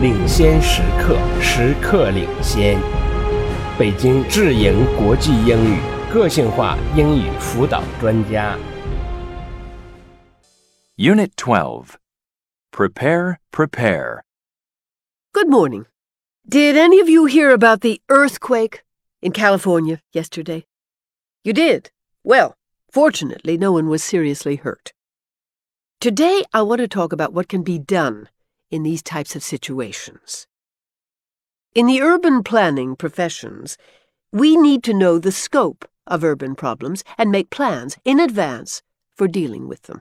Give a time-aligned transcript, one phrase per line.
[0.00, 2.78] 领先时刻，时刻领先。
[3.78, 5.78] 北京智盈国际英语
[6.12, 8.56] 个性化英语辅导专家。
[10.96, 11.96] Unit 12.
[12.72, 14.22] Prepare, prepare.
[15.32, 15.86] Good morning.
[16.48, 18.82] Did any of you hear about the earthquake
[19.20, 20.64] in California yesterday?
[21.44, 21.90] You did?
[22.24, 22.56] Well,
[22.90, 24.92] fortunately, no one was seriously hurt.
[26.00, 28.28] Today, I want to talk about what can be done
[28.70, 30.46] in these types of situations.
[31.74, 33.76] In the urban planning professions,
[34.32, 38.82] we need to know the scope of urban problems and make plans in advance
[39.14, 40.00] for dealing with them.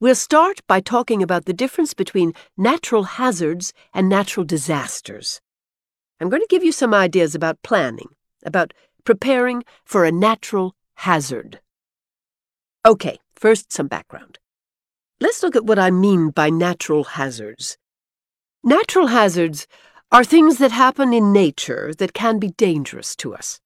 [0.00, 5.40] We'll start by talking about the difference between natural hazards and natural disasters.
[6.20, 8.08] I'm going to give you some ideas about planning,
[8.44, 8.72] about
[9.04, 11.60] preparing for a natural hazard.
[12.84, 14.38] Okay, first, some background.
[15.22, 17.78] Let's look at what I mean by natural hazards.
[18.64, 19.68] Natural hazards
[20.10, 23.60] are things that happen in nature that can be dangerous to us,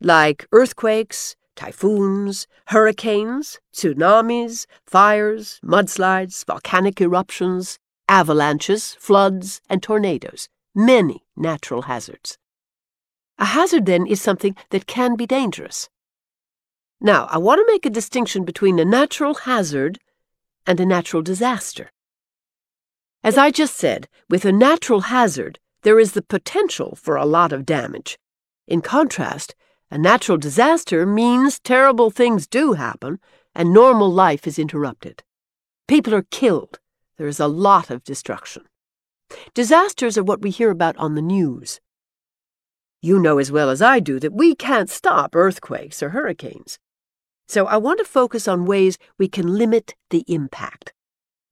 [0.00, 10.48] like earthquakes, typhoons, hurricanes, tsunamis, fires, mudslides, volcanic eruptions, avalanches, floods, and tornadoes.
[10.74, 12.36] Many natural hazards.
[13.38, 15.88] A hazard, then, is something that can be dangerous.
[17.00, 20.00] Now, I want to make a distinction between a natural hazard
[20.66, 21.90] and a natural disaster.
[23.22, 27.52] As I just said, with a natural hazard, there is the potential for a lot
[27.52, 28.18] of damage.
[28.66, 29.54] In contrast,
[29.90, 33.18] a natural disaster means terrible things do happen
[33.54, 35.22] and normal life is interrupted.
[35.88, 36.78] People are killed.
[37.18, 38.64] There is a lot of destruction.
[39.54, 41.80] Disasters are what we hear about on the news.
[43.02, 46.78] You know as well as I do that we can't stop earthquakes or hurricanes.
[47.50, 50.92] So I want to focus on ways we can limit the impact,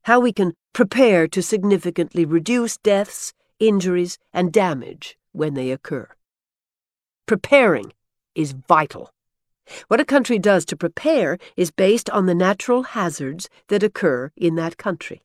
[0.04, 6.06] how we can prepare to significantly reduce deaths, injuries, and damage when they occur.
[7.26, 7.92] Preparing
[8.36, 9.10] is vital.
[9.88, 14.54] What a country does to prepare is based on the natural hazards that occur in
[14.54, 15.22] that country.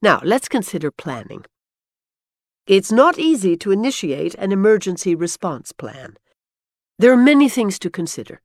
[0.00, 1.44] Now, let's consider planning.
[2.66, 6.16] It's not easy to initiate an emergency response plan.
[6.98, 8.40] There are many things to consider.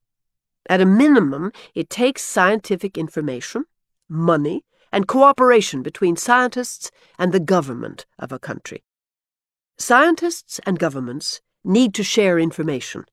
[0.70, 3.66] At a minimum, it takes scientific information,
[4.08, 8.84] money, and cooperation between scientists and the government of a country.
[9.78, 13.06] Scientists and governments need to share information.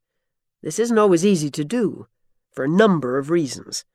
[0.63, 2.09] This isn't always easy to do,
[2.53, 3.87] for a number of reasons.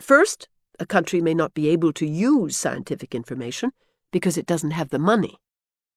[0.00, 0.48] First,
[0.78, 3.72] a country may not be able to use scientific information
[4.12, 5.38] because it doesn't have the money.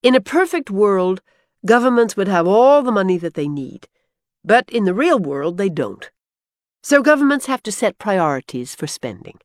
[0.02, 1.22] In a perfect world,
[1.66, 3.88] governments would have all the money that they need,
[4.44, 6.10] but in the real world, they don't.
[6.90, 9.40] So governments have to set priorities for spending.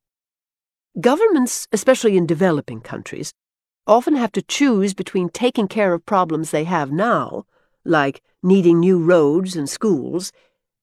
[1.00, 3.34] Governments, especially in developing countries,
[3.84, 7.46] often have to choose between taking care of problems they have now,
[7.84, 10.30] like needing new roads and schools,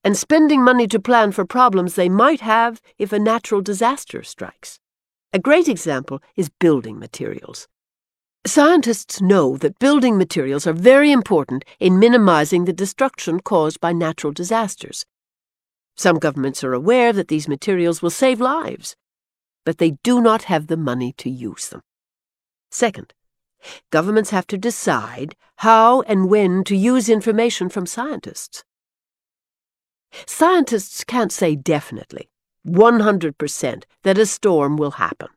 [0.04, 4.80] and spending money to plan for problems they might have if a natural disaster strikes.
[5.32, 7.70] A great example is building materials.
[8.46, 14.34] Scientists know that building materials are very important in minimizing the destruction caused by natural
[14.34, 15.06] disasters.
[16.00, 18.96] Some governments are aware that these materials will save lives,
[19.66, 21.82] but they do not have the money to use them.
[22.72, 23.14] Second,
[23.90, 28.64] governments have to decide how and when to use information from scientists.
[30.26, 32.30] Scientists can't say definitely,
[32.66, 35.28] 100%, that a storm will happen,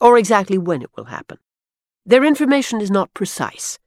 [0.00, 1.38] or exactly when it will happen.
[2.06, 3.80] Their information is not precise.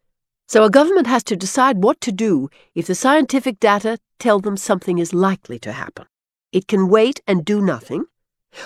[0.49, 4.57] So a government has to decide what to do if the scientific data tell them
[4.57, 6.05] something is likely to happen.
[6.51, 8.05] It can wait and do nothing,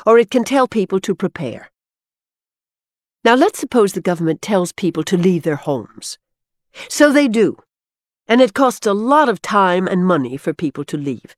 [0.06, 1.72] or it can tell people to prepare.
[3.24, 6.18] Now let's suppose the government tells people to leave their homes.
[6.90, 7.58] So they do,
[8.28, 11.36] and it costs a lot of time and money for people to leave.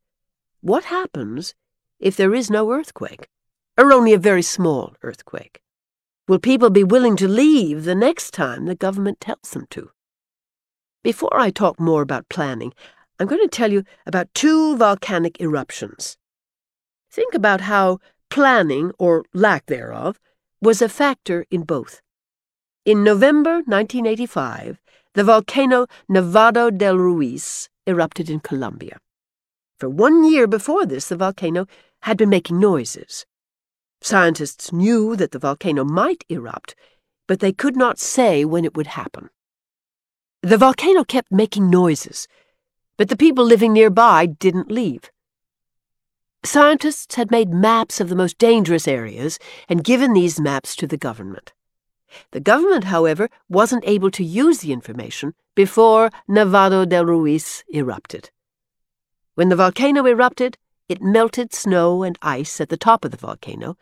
[0.62, 1.56] What happens
[2.00, 3.28] if there is no earthquake,
[3.78, 5.62] or only a very small earthquake?
[6.28, 9.92] Will people be willing to leave the next time the government tells them to?
[11.04, 12.74] Before I talk more about planning,
[13.20, 16.18] I'm going to tell you about two volcanic eruptions.
[17.14, 18.00] Think about how
[18.32, 20.20] planning, or lack thereof,
[20.60, 22.02] was a factor in both.
[22.86, 24.82] In November 1985,
[25.14, 28.98] the volcano Nevado del Ruiz erupted in Colombia.
[29.78, 31.68] For one year before this, the volcano
[32.02, 33.28] had been making noises.
[34.02, 36.74] Scientists knew that the volcano might erupt,
[37.28, 39.30] but they could not say when it would happen.
[40.42, 42.28] The volcano kept making noises,
[42.98, 45.12] but the people living nearby didn't leave.
[46.46, 50.98] Scientists had made maps of the most dangerous areas and given these maps to the
[50.98, 51.54] government.
[52.32, 58.30] The government, however, wasn't able to use the information before Nevado del Ruiz erupted.
[59.36, 60.58] When the volcano erupted,
[60.90, 63.78] it melted snow and ice at the top of the volcano,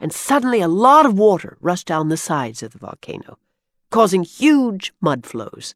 [0.00, 3.38] and suddenly a lot of water rushed down the sides of the volcano,
[3.90, 5.74] causing huge mud flows.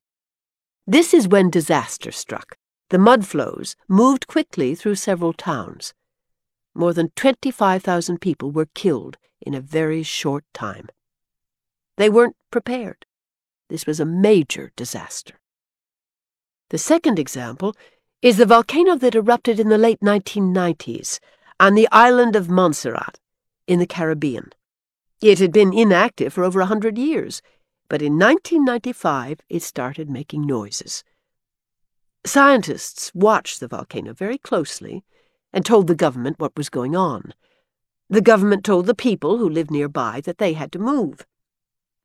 [0.87, 2.56] This is when disaster struck.
[2.88, 5.93] The mud flows moved quickly through several towns.
[6.75, 10.89] More than 25,000 people were killed in a very short time.
[11.97, 13.07] They weren't prepared.
[13.69, 15.35] This was a major disaster.
[16.71, 17.77] The second example
[18.23, 21.19] is the volcano that erupted in the late 1990s
[21.61, 23.19] on the island of Montserrat
[23.67, 24.51] in the Caribbean.
[25.21, 27.43] It had been inactive for over a hundred years,
[27.89, 31.05] but in 1995 it started making noises.
[32.25, 35.05] Scientists watched the volcano very closely
[35.52, 37.34] and told the government what was going on.
[38.08, 41.26] The government told the people who lived nearby that they had to move.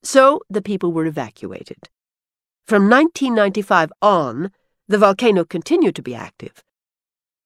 [0.04, 1.90] So the people were evacuated.
[2.66, 4.52] From 1995 on,
[4.88, 6.64] the volcano continued to be active.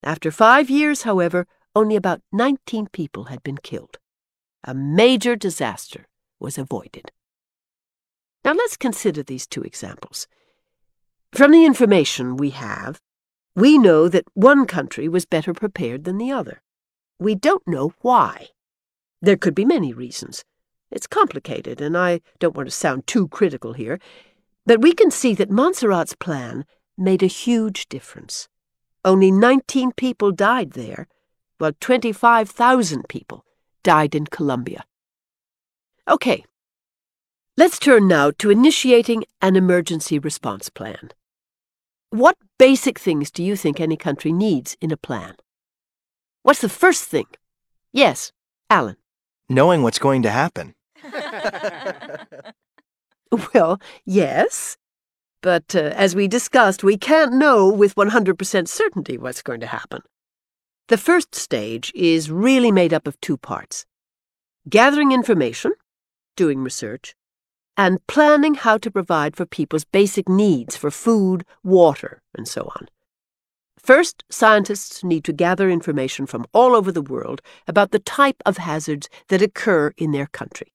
[0.02, 3.98] After five years, however, only about 19 people had been killed.
[4.64, 6.06] A major disaster
[6.38, 7.10] was avoided.
[8.44, 10.26] Now let's consider these two examples.
[11.32, 13.00] From the information we have,
[13.54, 16.62] we know that one country was better prepared than the other.
[17.18, 18.48] We don't know why.
[19.20, 20.44] There could be many reasons.
[20.90, 23.98] It's complicated, and I don't want to sound too critical here,
[24.66, 26.64] but we can see that Montserrat's plan
[26.98, 28.48] made a huge difference.
[29.04, 31.08] Only 19 people died there,
[31.58, 33.44] while 25,000 people
[33.82, 34.84] died in Colombia.
[36.08, 36.44] Okay,
[37.56, 41.10] let's turn now to initiating an emergency response plan.
[42.12, 45.34] What basic things do you think any country needs in a plan?
[46.42, 47.24] What's the first thing?
[47.90, 48.32] Yes,
[48.68, 48.96] Alan.
[49.48, 50.74] Knowing what's going to happen.
[53.54, 54.76] Well, yes.
[55.40, 60.02] But uh, as we discussed, we can't know with 100% certainty what's going to happen.
[60.88, 63.86] The first stage is really made up of two parts
[64.68, 65.72] gathering information,
[66.36, 67.14] doing research,
[67.76, 72.88] and planning how to provide for people's basic needs for food, water, and so on.
[73.78, 78.58] First, scientists need to gather information from all over the world about the type of
[78.58, 80.72] hazards that occur in their country.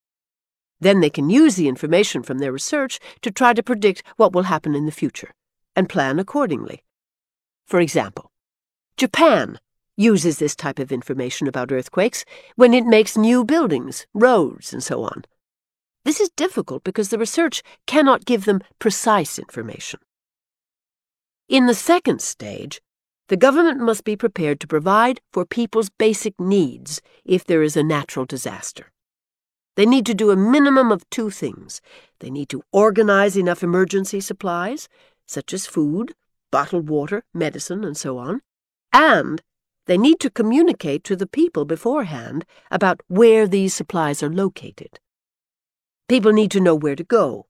[0.80, 4.44] Then they can use the information from their research to try to predict what will
[4.44, 5.34] happen in the future
[5.76, 6.84] and plan accordingly.
[7.66, 8.32] For example,
[8.98, 9.60] Japan
[9.96, 15.04] uses this type of information about earthquakes when it makes new buildings, roads, and so
[15.04, 15.24] on.
[16.08, 20.00] This is difficult because the research cannot give them precise information.
[21.50, 22.80] In the second stage,
[23.28, 27.84] the government must be prepared to provide for people's basic needs if there is a
[27.84, 28.94] natural disaster.
[29.76, 31.82] They need to do a minimum of two things.
[32.20, 34.88] They need to organize enough emergency supplies,
[35.26, 36.14] such as food,
[36.54, 38.40] bottled water, medicine, and so on,
[38.94, 39.42] and
[39.88, 45.02] they need to communicate to the people beforehand about where these supplies are located.
[46.08, 47.48] People need to know where to go.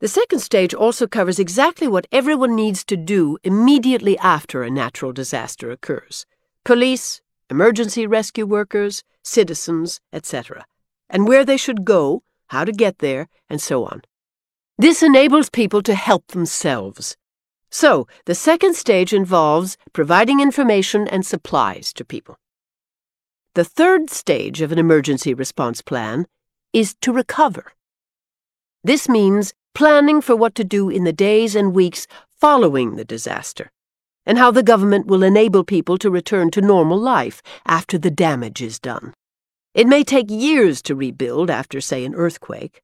[0.00, 5.12] The second stage also covers exactly what everyone needs to do immediately after a natural
[5.12, 6.26] disaster occurs
[6.64, 10.66] police, emergency rescue workers, citizens, etc.,
[11.08, 14.02] and where they should go, how to get there, and so on.
[14.76, 17.16] This enables people to help themselves.
[17.70, 22.38] So, the second stage involves providing information and supplies to people.
[23.54, 26.26] The third stage of an emergency response plan
[26.76, 27.72] is to recover.
[28.84, 32.06] This means planning for what to do in the days and weeks
[32.38, 33.72] following the disaster,
[34.26, 38.60] and how the government will enable people to return to normal life after the damage
[38.60, 39.14] is done.
[39.72, 42.82] It may take years to rebuild after, say, an earthquake.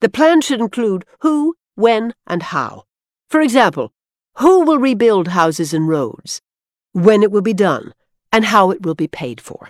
[0.00, 2.84] The plan should include who, when, and how.
[3.28, 3.92] For example,
[4.38, 6.40] who will rebuild houses and roads,
[6.92, 7.92] when it will be done,
[8.32, 9.68] and how it will be paid for.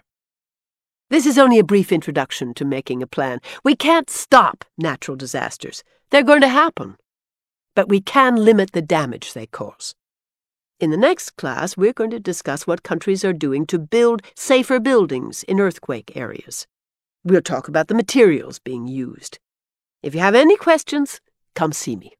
[1.08, 3.40] This is only a brief introduction to making a plan.
[3.62, 5.84] We can't stop natural disasters.
[6.10, 6.96] They're going to happen.
[7.76, 9.94] But we can limit the damage they cause.
[10.80, 14.80] In the next class, we're going to discuss what countries are doing to build safer
[14.80, 16.66] buildings in earthquake areas.
[17.22, 19.38] We'll talk about the materials being used.
[20.02, 21.20] If you have any questions,
[21.54, 22.14] come see me.